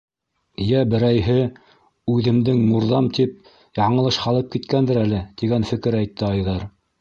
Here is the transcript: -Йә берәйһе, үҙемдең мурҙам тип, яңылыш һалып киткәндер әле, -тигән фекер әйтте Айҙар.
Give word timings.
-Йә 0.67 0.79
берәйһе, 0.93 1.35
үҙемдең 2.13 2.63
мурҙам 2.69 3.09
тип, 3.19 3.37
яңылыш 3.81 4.19
һалып 4.25 4.51
киткәндер 4.57 5.03
әле, 5.03 5.21
-тигән 5.43 5.69
фекер 5.75 5.99
әйтте 6.01 6.29
Айҙар. 6.33 6.67